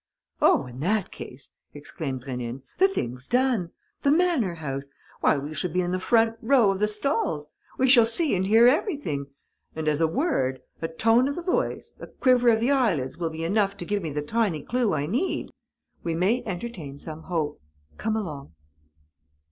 [0.41, 3.69] "Oh, in that case," exclaimed Rénine, "the thing's done!
[4.01, 4.89] The manor house!
[5.19, 7.49] Why, we shall be in the front row of the stalls!
[7.77, 9.27] We shall see and hear everything;
[9.75, 13.29] and, as a word, a tone of the voice, a quiver of the eyelids will
[13.29, 15.51] be enough to give me the tiny clue I need,
[16.01, 17.61] we may entertain some hope.
[17.97, 18.53] Come along."